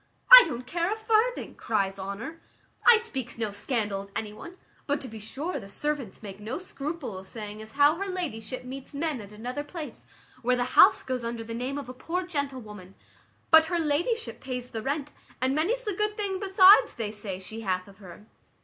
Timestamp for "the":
5.59-5.69, 10.55-10.63, 11.43-11.53, 14.71-14.81, 15.83-15.93